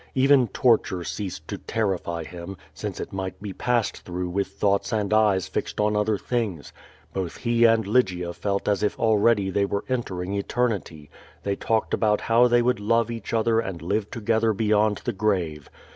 [0.15, 5.13] Even torture ceased to terrify him, since it might be passed through with thoughts and
[5.13, 6.73] eyes fixed on other things.
[7.13, 11.11] Both he and Lygia felt as if already they were entering eternity;
[11.43, 15.69] they talked about how they would love each other and live together beyond the grave.